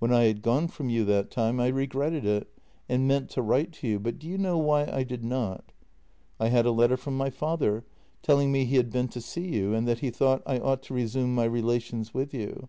[0.00, 2.46] When I had gone from you that time I regretted it,
[2.90, 5.72] and meant to write to you, but do you know why I did not?
[6.38, 7.82] I had a letter from my father,
[8.22, 10.94] telling me he had been to see you and that he thought I ought to
[10.94, 12.68] resume my relations with you.